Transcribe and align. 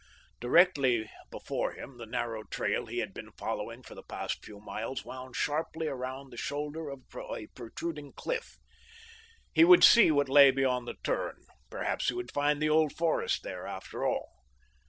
Directly 0.39 1.11
before 1.29 1.73
him 1.73 1.97
the 1.99 2.07
narrow 2.07 2.43
trail 2.45 2.87
he 2.87 2.97
had 2.97 3.13
been 3.13 3.31
following 3.33 3.83
for 3.83 3.93
the 3.93 4.01
past 4.01 4.43
few 4.43 4.59
miles 4.59 5.05
wound 5.05 5.35
sharply 5.35 5.85
about 5.85 6.31
the 6.31 6.37
shoulder 6.37 6.89
of 6.89 7.03
a 7.15 7.45
protruding 7.53 8.11
cliff. 8.13 8.57
He 9.53 9.63
would 9.63 9.83
see 9.83 10.09
what 10.09 10.27
lay 10.27 10.49
beyond 10.49 10.87
the 10.87 10.95
turn—perhaps 11.03 12.07
he 12.07 12.15
would 12.15 12.31
find 12.33 12.59
the 12.59 12.67
Old 12.69 12.93
Forest 12.93 13.43
there, 13.43 13.67
after 13.67 14.03
all. 14.03 14.31